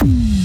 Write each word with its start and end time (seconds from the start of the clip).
Mm-hmm. 0.00 0.37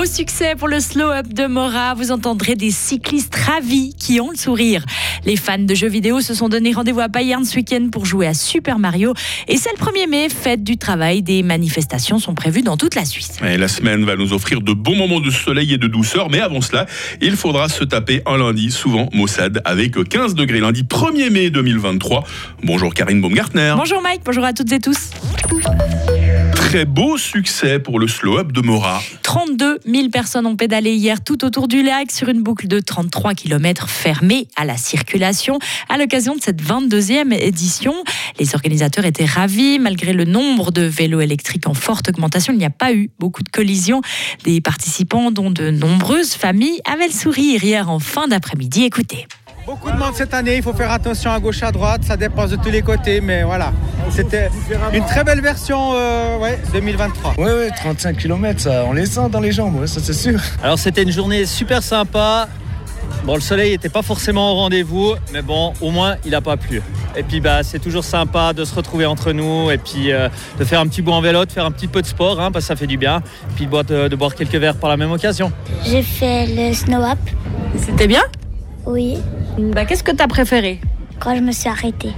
Beau 0.00 0.06
succès 0.06 0.54
pour 0.56 0.68
le 0.68 0.80
slow-up 0.80 1.26
de 1.28 1.46
Mora. 1.46 1.92
Vous 1.92 2.10
entendrez 2.10 2.54
des 2.54 2.70
cyclistes 2.70 3.34
ravis 3.34 3.94
qui 3.98 4.18
ont 4.18 4.30
le 4.30 4.36
sourire. 4.36 4.82
Les 5.26 5.36
fans 5.36 5.58
de 5.58 5.74
jeux 5.74 5.90
vidéo 5.90 6.22
se 6.22 6.32
sont 6.32 6.48
donné 6.48 6.72
rendez-vous 6.72 7.00
à 7.00 7.08
Bayern 7.08 7.44
ce 7.44 7.56
week-end 7.56 7.88
pour 7.92 8.06
jouer 8.06 8.26
à 8.26 8.32
Super 8.32 8.78
Mario. 8.78 9.12
Et 9.46 9.58
c'est 9.58 9.68
le 9.78 9.84
1er 9.84 10.08
mai, 10.08 10.28
fête 10.30 10.64
du 10.64 10.78
travail. 10.78 11.20
Des 11.20 11.42
manifestations 11.42 12.18
sont 12.18 12.32
prévues 12.32 12.62
dans 12.62 12.78
toute 12.78 12.94
la 12.94 13.04
Suisse. 13.04 13.36
Et 13.46 13.58
la 13.58 13.68
semaine 13.68 14.06
va 14.06 14.16
nous 14.16 14.32
offrir 14.32 14.62
de 14.62 14.72
bons 14.72 14.96
moments 14.96 15.20
de 15.20 15.28
soleil 15.28 15.74
et 15.74 15.78
de 15.78 15.86
douceur. 15.86 16.30
Mais 16.30 16.40
avant 16.40 16.62
cela, 16.62 16.86
il 17.20 17.36
faudra 17.36 17.68
se 17.68 17.84
taper 17.84 18.22
un 18.24 18.38
lundi, 18.38 18.70
souvent 18.70 19.10
maussade, 19.12 19.60
avec 19.66 20.02
15 20.02 20.34
degrés. 20.34 20.60
Lundi 20.60 20.84
1er 20.84 21.28
mai 21.28 21.50
2023. 21.50 22.24
Bonjour 22.62 22.94
Karine 22.94 23.20
Baumgartner. 23.20 23.74
Bonjour 23.76 24.00
Mike, 24.00 24.22
bonjour 24.24 24.44
à 24.44 24.54
toutes 24.54 24.72
et 24.72 24.80
tous 24.80 25.10
très 26.70 26.84
beau 26.84 27.18
succès 27.18 27.80
pour 27.80 27.98
le 27.98 28.06
slow-up 28.06 28.52
de 28.52 28.60
Mora. 28.60 29.02
32 29.24 29.80
000 29.84 30.08
personnes 30.10 30.46
ont 30.46 30.54
pédalé 30.54 30.92
hier 30.92 31.20
tout 31.20 31.44
autour 31.44 31.66
du 31.66 31.82
lac 31.82 32.12
sur 32.12 32.28
une 32.28 32.44
boucle 32.44 32.68
de 32.68 32.78
33 32.78 33.34
km 33.34 33.88
fermée 33.88 34.46
à 34.54 34.64
la 34.64 34.76
circulation 34.76 35.58
à 35.88 35.98
l'occasion 35.98 36.36
de 36.36 36.40
cette 36.40 36.62
22e 36.62 37.32
édition. 37.32 37.92
Les 38.38 38.54
organisateurs 38.54 39.04
étaient 39.04 39.24
ravis. 39.24 39.80
Malgré 39.80 40.12
le 40.12 40.24
nombre 40.24 40.70
de 40.70 40.82
vélos 40.82 41.20
électriques 41.20 41.66
en 41.66 41.74
forte 41.74 42.08
augmentation, 42.10 42.52
il 42.52 42.60
n'y 42.60 42.64
a 42.64 42.70
pas 42.70 42.92
eu 42.92 43.10
beaucoup 43.18 43.42
de 43.42 43.48
collisions. 43.48 44.00
Des 44.44 44.60
participants, 44.60 45.32
dont 45.32 45.50
de 45.50 45.72
nombreuses 45.72 46.34
familles, 46.34 46.80
avaient 46.84 47.08
le 47.08 47.12
sourire 47.12 47.64
hier 47.64 47.90
en 47.90 47.98
fin 47.98 48.28
d'après-midi. 48.28 48.84
Écoutez. 48.84 49.26
Beaucoup 49.66 49.90
de 49.90 49.96
monde 49.96 50.14
cette 50.14 50.34
année, 50.34 50.58
il 50.58 50.62
faut 50.62 50.72
faire 50.72 50.92
attention 50.92 51.32
à 51.32 51.40
gauche, 51.40 51.64
à 51.64 51.72
droite, 51.72 52.02
ça 52.04 52.16
dépasse 52.16 52.50
de 52.50 52.56
tous 52.56 52.70
les 52.70 52.82
côtés, 52.82 53.20
mais 53.20 53.42
voilà. 53.42 53.72
C'était 54.10 54.50
une 54.92 55.04
très 55.04 55.24
belle 55.24 55.40
version 55.40 55.92
euh, 55.94 56.38
ouais, 56.38 56.58
2023. 56.72 57.34
Oui, 57.38 57.50
oui, 57.50 57.68
35 57.76 58.16
km, 58.16 58.60
ça, 58.60 58.84
on 58.86 58.92
les 58.92 59.06
sent 59.06 59.28
dans 59.30 59.40
les 59.40 59.52
jambes, 59.52 59.86
ça 59.86 60.00
c'est 60.02 60.12
sûr. 60.12 60.40
Alors 60.62 60.78
c'était 60.78 61.02
une 61.02 61.12
journée 61.12 61.46
super 61.46 61.82
sympa. 61.82 62.48
Bon, 63.24 63.34
le 63.34 63.40
soleil 63.40 63.72
n'était 63.72 63.88
pas 63.88 64.02
forcément 64.02 64.52
au 64.52 64.56
rendez-vous, 64.56 65.14
mais 65.32 65.42
bon, 65.42 65.72
au 65.80 65.90
moins 65.90 66.16
il 66.24 66.30
n'a 66.32 66.40
pas 66.40 66.56
plu. 66.56 66.82
Et 67.16 67.22
puis 67.22 67.40
bah, 67.40 67.62
c'est 67.62 67.78
toujours 67.78 68.04
sympa 68.04 68.52
de 68.52 68.64
se 68.64 68.74
retrouver 68.74 69.06
entre 69.06 69.32
nous 69.32 69.70
et 69.70 69.78
puis 69.78 70.10
euh, 70.12 70.28
de 70.58 70.64
faire 70.64 70.80
un 70.80 70.86
petit 70.86 71.02
bout 71.02 71.12
en 71.12 71.20
vélo, 71.20 71.44
de 71.44 71.52
faire 71.52 71.64
un 71.64 71.70
petit 71.70 71.88
peu 71.88 72.02
de 72.02 72.06
sport, 72.06 72.40
hein, 72.40 72.50
parce 72.50 72.64
que 72.64 72.68
ça 72.68 72.76
fait 72.76 72.86
du 72.86 72.96
bien. 72.96 73.18
Et 73.18 73.54
puis 73.56 73.64
de 73.66 73.70
boire, 73.70 73.84
de, 73.84 74.08
de 74.08 74.16
boire 74.16 74.34
quelques 74.34 74.54
verres 74.54 74.76
par 74.76 74.90
la 74.90 74.96
même 74.96 75.12
occasion. 75.12 75.52
J'ai 75.86 76.02
fait 76.02 76.46
le 76.46 76.72
snow 76.74 77.02
up. 77.02 77.18
C'était 77.78 78.06
bien? 78.06 78.22
Oui. 78.86 79.18
Bah, 79.58 79.84
Qu'est-ce 79.84 80.02
que 80.04 80.12
tu 80.12 80.22
as 80.22 80.28
préféré? 80.28 80.80
Quand 81.18 81.36
je 81.36 81.40
me 81.42 81.52
suis 81.52 81.68
arrêtée. 81.68 82.12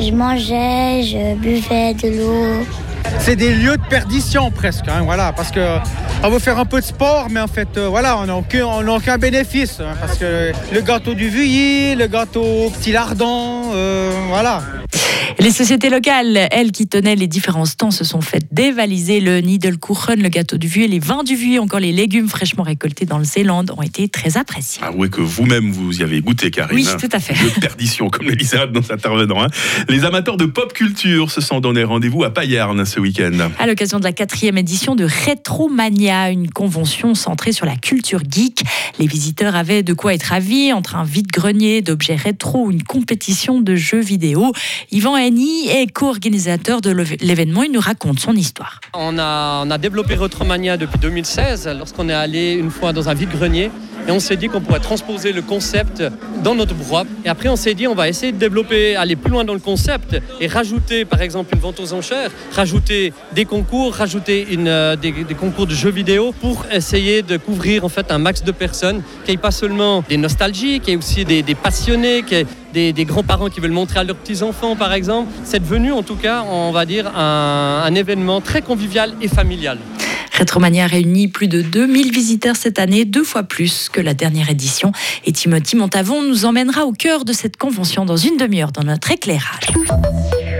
Je 0.00 0.12
mangeais, 0.12 1.02
je 1.02 1.34
buvais 1.34 1.94
de 1.94 2.08
l'eau. 2.18 2.66
C'est 3.20 3.36
des 3.36 3.52
lieux 3.52 3.76
de 3.76 3.88
perdition 3.88 4.50
presque, 4.50 4.86
hein, 4.88 5.02
voilà, 5.02 5.32
parce 5.32 5.50
que 5.50 5.78
on 6.22 6.30
veut 6.30 6.38
faire 6.38 6.58
un 6.58 6.64
peu 6.64 6.80
de 6.80 6.84
sport, 6.84 7.26
mais 7.30 7.40
en 7.40 7.46
fait, 7.46 7.68
euh, 7.76 7.88
voilà, 7.88 8.18
on 8.18 8.26
n'a 8.26 8.36
aucun, 8.36 9.18
bénéfice, 9.18 9.80
hein, 9.80 9.94
parce 10.00 10.18
que 10.18 10.52
le 10.72 10.80
gâteau 10.80 11.14
du 11.14 11.28
Vuilly, 11.28 11.94
le 11.94 12.06
gâteau 12.06 12.42
au 12.42 12.70
petit 12.70 12.92
lardon, 12.92 13.72
euh, 13.74 14.12
voilà. 14.28 14.62
Les 15.40 15.52
sociétés 15.52 15.88
locales, 15.88 16.48
elles 16.50 16.72
qui 16.72 16.88
tenaient 16.88 17.14
les 17.14 17.28
différents 17.28 17.64
stands, 17.64 17.92
se 17.92 18.02
sont 18.02 18.20
faites 18.20 18.52
dévaliser. 18.52 19.20
Le 19.20 19.40
Nidelkuchen, 19.40 20.20
le 20.20 20.28
gâteau 20.28 20.56
du 20.56 20.66
Vieux, 20.66 20.88
les 20.88 20.98
vins 20.98 21.22
du 21.22 21.36
Vieux, 21.36 21.60
encore 21.60 21.78
les 21.78 21.92
légumes 21.92 22.28
fraîchement 22.28 22.64
récoltés 22.64 23.06
dans 23.06 23.18
le 23.18 23.24
Zéland 23.24 23.64
ont 23.76 23.82
été 23.82 24.08
très 24.08 24.36
appréciés. 24.36 24.82
Ah 24.84 24.90
oui, 24.96 25.08
que 25.08 25.20
vous-même 25.20 25.70
vous 25.70 26.00
y 26.00 26.02
avez 26.02 26.20
goûté, 26.22 26.50
Karine. 26.50 26.74
Oui, 26.76 26.88
hein. 26.92 26.96
tout 26.98 27.08
à 27.12 27.20
fait. 27.20 27.34
De 27.34 27.60
perdition, 27.60 28.10
comme 28.10 28.26
le 28.26 28.34
disait 28.34 28.66
dans 28.66 28.90
intervenant. 28.90 29.40
hein. 29.44 29.46
Les 29.88 30.04
amateurs 30.04 30.36
de 30.38 30.44
pop 30.44 30.72
culture 30.72 31.30
se 31.30 31.40
sont 31.40 31.60
donné 31.60 31.84
rendez-vous 31.84 32.24
à 32.24 32.34
Payerne 32.34 32.84
ce 32.84 32.98
week-end. 32.98 33.50
À 33.60 33.68
l'occasion 33.68 34.00
de 34.00 34.04
la 34.04 34.12
quatrième 34.12 34.58
édition 34.58 34.96
de 34.96 35.04
Retromania, 35.04 36.30
une 36.30 36.50
convention 36.50 37.14
centrée 37.14 37.52
sur 37.52 37.64
la 37.64 37.76
culture 37.76 38.22
geek, 38.28 38.62
les 38.98 39.06
visiteurs 39.06 39.54
avaient 39.54 39.84
de 39.84 39.92
quoi 39.92 40.14
être 40.14 40.24
ravis 40.24 40.72
entre 40.72 40.96
un 40.96 41.04
vide-grenier 41.04 41.80
d'objets 41.80 42.16
rétro 42.16 42.66
ou 42.66 42.70
une 42.72 42.82
compétition 42.82 43.60
de 43.60 43.76
jeux 43.76 44.00
vidéo. 44.00 44.52
Yvan 44.90 45.27
Henny 45.28 45.68
est 45.68 45.92
co-organisateur 45.92 46.80
de 46.80 46.88
l'événement. 47.20 47.62
Il 47.62 47.70
nous 47.70 47.80
raconte 47.80 48.18
son 48.18 48.32
histoire. 48.32 48.80
On 48.94 49.18
a, 49.18 49.76
développé 49.76 50.14
Retromania 50.14 50.78
depuis 50.78 50.98
2016 50.98 51.68
lorsqu'on 51.76 52.08
est 52.08 52.14
allé 52.14 52.54
une 52.54 52.70
fois 52.70 52.94
dans 52.94 53.10
un 53.10 53.14
vide-grenier 53.14 53.70
et 54.08 54.10
on 54.10 54.20
s'est 54.20 54.36
dit 54.36 54.48
qu'on 54.48 54.62
pourrait 54.62 54.80
transposer 54.80 55.32
le 55.32 55.42
concept 55.42 56.02
dans 56.42 56.54
notre 56.54 56.74
bois. 56.74 57.04
Et 57.26 57.28
après 57.28 57.50
on 57.50 57.56
s'est 57.56 57.74
dit 57.74 57.86
on 57.86 57.94
va 57.94 58.08
essayer 58.08 58.32
de 58.32 58.38
développer, 58.38 58.96
aller 58.96 59.16
plus 59.16 59.30
loin 59.30 59.44
dans 59.44 59.52
le 59.52 59.60
concept 59.60 60.16
et 60.40 60.46
rajouter 60.46 61.04
par 61.04 61.20
exemple 61.20 61.54
une 61.54 61.60
vente 61.60 61.78
aux 61.78 61.92
enchères, 61.92 62.30
rajouter 62.52 63.12
des 63.34 63.44
concours, 63.44 63.94
rajouter 63.94 64.46
une, 64.50 64.68
euh, 64.68 64.96
des, 64.96 65.12
concours 65.38 65.66
de 65.66 65.74
jeux 65.74 65.90
vidéo 65.90 66.32
pour 66.40 66.64
essayer 66.72 67.20
de 67.20 67.36
couvrir 67.36 67.84
en 67.84 67.90
fait 67.90 68.10
un 68.10 68.18
max 68.18 68.42
de 68.42 68.52
personnes, 68.52 69.02
n'y 69.26 69.34
ait 69.34 69.36
pas 69.36 69.50
seulement 69.50 70.02
des 70.08 70.16
nostalgiques, 70.16 70.88
ait 70.88 70.96
aussi 70.96 71.26
des, 71.26 71.42
passionnés, 71.54 72.24
des, 72.72 73.04
grands-parents 73.04 73.48
qui 73.48 73.60
veulent 73.60 73.70
montrer 73.70 74.00
à 74.00 74.04
leurs 74.04 74.16
petits-enfants 74.16 74.76
par 74.76 74.92
exemple. 74.92 75.32
C'est 75.44 75.60
devenu 75.60 75.92
en 75.92 76.02
tout 76.02 76.16
cas, 76.16 76.42
on 76.42 76.72
va 76.72 76.86
dire, 76.86 77.06
un, 77.16 77.82
un 77.84 77.94
événement 77.94 78.40
très 78.40 78.62
convivial 78.62 79.14
et 79.20 79.28
familial. 79.28 79.78
Retromania 80.38 80.86
réunit 80.86 81.26
plus 81.26 81.48
de 81.48 81.62
2000 81.62 82.12
visiteurs 82.12 82.54
cette 82.54 82.78
année, 82.78 83.04
deux 83.04 83.24
fois 83.24 83.42
plus 83.42 83.88
que 83.88 84.00
la 84.00 84.14
dernière 84.14 84.50
édition. 84.50 84.92
Et 85.24 85.32
Timothy 85.32 85.74
Montavon 85.74 86.22
nous 86.22 86.44
emmènera 86.44 86.84
au 86.84 86.92
cœur 86.92 87.24
de 87.24 87.32
cette 87.32 87.56
convention 87.56 88.04
dans 88.04 88.16
une 88.16 88.36
demi-heure 88.36 88.70
dans 88.70 88.84
notre 88.84 89.10
éclairage. 89.10 89.66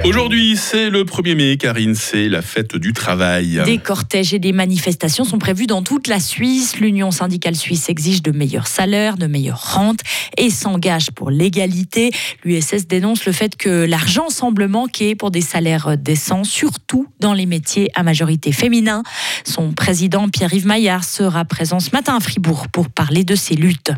Aujourd'hui, 0.04 0.56
c'est 0.56 0.91
le 0.91 1.04
1er 1.04 1.34
mai, 1.34 1.56
Karine, 1.56 1.94
c'est 1.94 2.28
la 2.28 2.41
fête 2.41 2.76
du 2.76 2.92
travail. 2.92 3.60
Des 3.64 3.78
cortèges 3.78 4.32
et 4.32 4.38
des 4.38 4.53
manifestations 4.53 5.25
sont 5.25 5.38
prévus 5.38 5.66
dans 5.66 5.82
toute 5.82 6.06
la 6.06 6.20
Suisse. 6.20 6.78
L'Union 6.78 7.10
syndicale 7.10 7.54
suisse 7.56 7.88
exige 7.88 8.22
de 8.22 8.31
meilleurs 8.31 8.69
salaires, 8.69 9.16
de 9.16 9.26
meilleures 9.26 9.75
rentes 9.75 10.00
et 10.37 10.50
s'engage 10.50 11.10
pour 11.10 11.31
l'égalité. 11.31 12.10
L'USS 12.44 12.87
dénonce 12.87 13.26
le 13.26 13.32
fait 13.32 13.56
que 13.56 13.84
l'argent 13.84 14.31
semble 14.31 14.69
manquer 14.69 15.14
pour 15.14 15.31
des 15.31 15.41
salaires 15.41 15.98
décents, 15.98 16.44
surtout 16.44 17.06
dans 17.20 17.34
les 17.34 17.47
métiers 17.47 17.91
à 17.94 18.03
majorité 18.03 18.53
féminin. 18.53 19.03
Son 19.44 19.72
président, 19.72 20.28
Pierre-Yves 20.28 20.66
Maillard, 20.66 21.04
sera 21.04 21.44
présent 21.44 21.81
ce 21.81 21.91
matin 21.92 22.16
à 22.16 22.20
Fribourg 22.20 22.69
pour 22.69 22.88
parler 22.88 23.25
de 23.25 23.34
ces 23.34 23.54
luttes. 23.54 23.92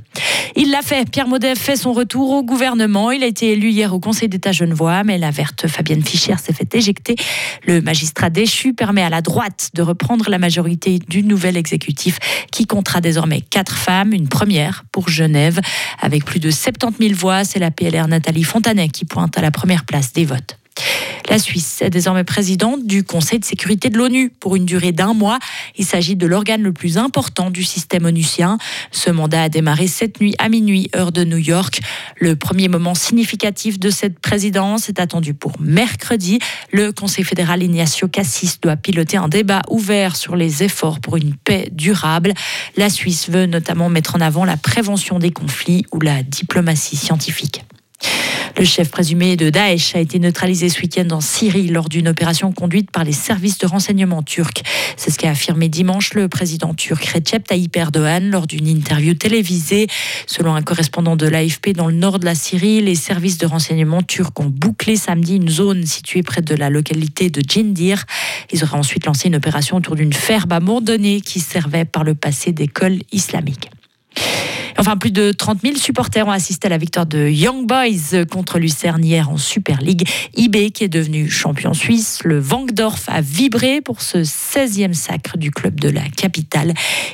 Il 0.56 0.70
l'a 0.70 0.82
fait. 0.82 1.08
Pierre 1.08 1.28
Maudet 1.28 1.54
fait 1.54 1.76
son 1.76 1.92
retour 1.92 2.30
au 2.30 2.42
gouvernement. 2.42 3.10
Il 3.10 3.22
a 3.22 3.26
été 3.26 3.52
élu 3.52 3.70
hier 3.70 3.94
au 3.94 4.00
Conseil 4.00 4.28
d'État 4.28 4.52
genevois, 4.52 5.04
mais 5.04 5.18
la 5.18 5.30
verte 5.30 5.68
Fabienne 5.90 6.06
Fischer 6.06 6.36
s'est 6.36 6.52
fait 6.52 6.72
éjecter. 6.76 7.16
Le 7.66 7.80
magistrat 7.80 8.30
déchu 8.30 8.74
permet 8.74 9.02
à 9.02 9.10
la 9.10 9.22
droite 9.22 9.70
de 9.74 9.82
reprendre 9.82 10.30
la 10.30 10.38
majorité 10.38 11.00
du 11.00 11.24
nouvel 11.24 11.56
exécutif 11.56 12.20
qui 12.52 12.64
comptera 12.64 13.00
désormais 13.00 13.40
quatre 13.40 13.76
femmes, 13.76 14.12
une 14.12 14.28
première 14.28 14.84
pour 14.92 15.08
Genève. 15.08 15.58
Avec 16.00 16.24
plus 16.24 16.38
de 16.38 16.52
70 16.52 17.08
000 17.08 17.18
voix, 17.18 17.42
c'est 17.42 17.58
la 17.58 17.72
PLR 17.72 18.06
Nathalie 18.06 18.44
Fontanet 18.44 18.88
qui 18.90 19.04
pointe 19.04 19.36
à 19.36 19.40
la 19.40 19.50
première 19.50 19.84
place 19.84 20.12
des 20.12 20.24
votes. 20.24 20.59
La 21.30 21.38
Suisse 21.38 21.80
est 21.80 21.90
désormais 21.90 22.24
présidente 22.24 22.84
du 22.84 23.04
Conseil 23.04 23.38
de 23.38 23.44
sécurité 23.44 23.88
de 23.88 23.96
l'ONU 23.96 24.30
pour 24.40 24.56
une 24.56 24.64
durée 24.64 24.90
d'un 24.90 25.14
mois. 25.14 25.38
Il 25.76 25.84
s'agit 25.84 26.16
de 26.16 26.26
l'organe 26.26 26.62
le 26.62 26.72
plus 26.72 26.98
important 26.98 27.50
du 27.50 27.62
système 27.62 28.04
onusien. 28.04 28.58
Ce 28.90 29.10
mandat 29.10 29.44
a 29.44 29.48
démarré 29.48 29.86
cette 29.86 30.20
nuit 30.20 30.34
à 30.38 30.48
minuit, 30.48 30.90
heure 30.96 31.12
de 31.12 31.22
New 31.22 31.36
York. 31.36 31.82
Le 32.18 32.34
premier 32.34 32.66
moment 32.66 32.96
significatif 32.96 33.78
de 33.78 33.90
cette 33.90 34.18
présidence 34.18 34.88
est 34.88 34.98
attendu 34.98 35.32
pour 35.32 35.52
mercredi. 35.60 36.40
Le 36.72 36.90
Conseil 36.90 37.22
fédéral 37.22 37.62
Ignacio 37.62 38.08
Cassis 38.08 38.60
doit 38.60 38.76
piloter 38.76 39.16
un 39.16 39.28
débat 39.28 39.62
ouvert 39.70 40.16
sur 40.16 40.34
les 40.34 40.64
efforts 40.64 40.98
pour 40.98 41.16
une 41.16 41.36
paix 41.36 41.68
durable. 41.70 42.34
La 42.76 42.90
Suisse 42.90 43.30
veut 43.30 43.46
notamment 43.46 43.88
mettre 43.88 44.16
en 44.16 44.20
avant 44.20 44.44
la 44.44 44.56
prévention 44.56 45.20
des 45.20 45.30
conflits 45.30 45.86
ou 45.92 46.00
la 46.00 46.24
diplomatie 46.24 46.96
scientifique. 46.96 47.62
Le 48.60 48.66
chef 48.66 48.90
présumé 48.90 49.38
de 49.38 49.48
Daesh 49.48 49.96
a 49.96 50.00
été 50.00 50.18
neutralisé 50.18 50.68
ce 50.68 50.82
week-end 50.82 51.08
en 51.12 51.22
Syrie 51.22 51.68
lors 51.68 51.88
d'une 51.88 52.08
opération 52.08 52.52
conduite 52.52 52.90
par 52.90 53.04
les 53.04 53.12
services 53.14 53.56
de 53.56 53.66
renseignement 53.66 54.22
turcs. 54.22 54.62
C'est 54.98 55.10
ce 55.10 55.18
qu'a 55.18 55.30
affirmé 55.30 55.70
dimanche 55.70 56.12
le 56.12 56.28
président 56.28 56.74
turc 56.74 57.02
Recep 57.06 57.48
Tayyip 57.48 57.74
Erdogan 57.74 58.28
lors 58.28 58.46
d'une 58.46 58.66
interview 58.66 59.14
télévisée. 59.14 59.86
Selon 60.26 60.54
un 60.54 60.60
correspondant 60.60 61.16
de 61.16 61.26
l'AFP 61.26 61.70
dans 61.70 61.86
le 61.86 61.94
nord 61.94 62.18
de 62.18 62.26
la 62.26 62.34
Syrie, 62.34 62.82
les 62.82 62.96
services 62.96 63.38
de 63.38 63.46
renseignement 63.46 64.02
turcs 64.02 64.38
ont 64.38 64.50
bouclé 64.50 64.96
samedi 64.96 65.36
une 65.36 65.48
zone 65.48 65.86
située 65.86 66.22
près 66.22 66.42
de 66.42 66.54
la 66.54 66.68
localité 66.68 67.30
de 67.30 67.40
Jindir. 67.40 68.04
Ils 68.52 68.62
auraient 68.62 68.76
ensuite 68.76 69.06
lancé 69.06 69.28
une 69.28 69.36
opération 69.36 69.78
autour 69.78 69.96
d'une 69.96 70.12
ferme 70.12 70.52
abandonnée 70.52 71.22
qui 71.22 71.40
servait 71.40 71.86
par 71.86 72.04
le 72.04 72.14
passé 72.14 72.52
d'école 72.52 72.98
islamique. 73.10 73.70
Enfin, 74.80 74.96
plus 74.96 75.10
de 75.10 75.30
30 75.30 75.58
000 75.62 75.76
supporters 75.76 76.26
ont 76.26 76.30
assisté 76.30 76.66
à 76.66 76.70
la 76.70 76.78
victoire 76.78 77.04
de 77.04 77.28
Young 77.28 77.66
Boys 77.66 78.24
contre 78.30 78.58
Lucerne 78.58 79.04
hier 79.04 79.28
en 79.28 79.36
Super 79.36 79.78
League. 79.82 80.08
IB 80.38 80.70
qui 80.72 80.84
est 80.84 80.88
devenu 80.88 81.28
champion 81.28 81.74
suisse. 81.74 82.20
Le 82.24 82.38
Vangdorf 82.38 83.02
a 83.08 83.20
vibré 83.20 83.82
pour 83.82 84.00
ce 84.00 84.18
16e 84.24 84.94
sacre 84.94 85.36
du 85.36 85.50
club 85.50 85.78
de 85.78 85.90
la 85.90 86.00
capitale. 86.16 86.72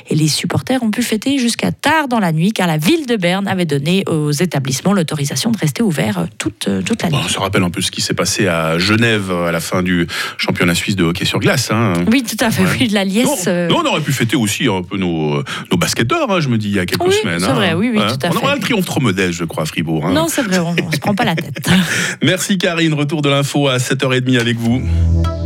Et 0.09 0.15
les 0.15 0.29
supporters 0.29 0.81
ont 0.81 0.91
pu 0.91 1.03
fêter 1.03 1.39
jusqu'à 1.39 1.73
tard 1.73 2.07
dans 2.07 2.19
la 2.19 2.31
nuit 2.31 2.53
car 2.53 2.67
la 2.67 2.77
ville 2.77 3.05
de 3.05 3.17
Berne 3.17 3.49
avait 3.49 3.65
donné 3.65 4.05
aux 4.07 4.31
établissements 4.31 4.93
l'autorisation 4.93 5.51
de 5.51 5.57
rester 5.57 5.83
ouverts 5.83 6.25
toute, 6.37 6.69
toute 6.85 7.03
la 7.03 7.09
nuit. 7.09 7.17
on 7.21 7.27
se 7.27 7.37
rappelle 7.37 7.63
un 7.63 7.69
peu 7.69 7.81
ce 7.81 7.91
qui 7.91 7.99
s'est 7.99 8.13
passé 8.13 8.47
à 8.47 8.77
Genève 8.77 9.29
à 9.29 9.51
la 9.51 9.59
fin 9.59 9.83
du 9.83 10.07
championnat 10.37 10.73
suisse 10.73 10.95
de 10.95 11.03
hockey 11.03 11.25
sur 11.25 11.39
glace. 11.39 11.69
Hein. 11.71 11.95
Oui, 12.09 12.23
tout 12.23 12.41
à 12.45 12.49
fait. 12.49 12.63
Oui, 12.79 12.87
la 12.87 13.03
liesse. 13.03 13.47
Non, 13.47 13.81
on 13.83 13.85
aurait 13.87 14.01
pu 14.01 14.13
fêter 14.13 14.37
aussi 14.37 14.69
un 14.69 14.83
peu 14.83 14.95
nos, 14.95 15.43
nos 15.69 15.77
basketteurs, 15.77 16.31
hein, 16.31 16.39
je 16.39 16.47
me 16.47 16.57
dis, 16.57 16.69
il 16.69 16.75
y 16.75 16.79
a 16.79 16.85
quelques 16.85 17.11
semaines. 17.11 17.43
Vrai, 17.57 17.73
oui, 17.73 17.91
oui, 17.93 17.99
tout 17.99 18.25
à 18.25 18.29
on 18.29 18.31
fait. 18.31 18.37
aura 18.37 18.55
le 18.55 18.61
triomphe 18.61 18.85
trop 18.85 18.99
modeste, 18.99 19.33
je 19.33 19.43
crois, 19.43 19.63
à 19.63 19.65
Fribourg. 19.65 20.05
Hein. 20.05 20.13
Non, 20.13 20.27
c'est 20.29 20.41
vrai, 20.43 20.59
on 20.59 20.73
ne 20.73 20.91
se 20.91 20.99
prend 20.99 21.15
pas 21.15 21.25
la 21.25 21.35
tête. 21.35 21.69
Merci 22.23 22.57
Karine, 22.57 22.93
retour 22.93 23.21
de 23.21 23.29
l'info 23.29 23.67
à 23.67 23.77
7h30 23.77 24.39
avec 24.39 24.57
vous. 24.57 24.81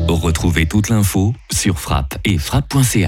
Retrouvez 0.08 0.66
toute 0.66 0.90
l'info 0.90 1.34
sur 1.52 1.80
frappe 1.80 2.16
et 2.26 2.38
frappe.ch. 2.38 3.00